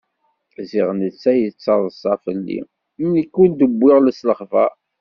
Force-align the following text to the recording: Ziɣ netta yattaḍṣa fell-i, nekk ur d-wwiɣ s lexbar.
Ziɣ 0.69 0.87
netta 0.99 1.33
yattaḍṣa 1.39 2.13
fell-i, 2.23 2.59
nekk 3.11 3.33
ur 3.41 3.49
d-wwiɣ 3.51 3.99
s 4.17 4.19
lexbar. 4.27 4.71